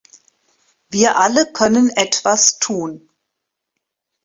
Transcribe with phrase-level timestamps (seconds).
[0.89, 3.07] Wir alle können etwas tun.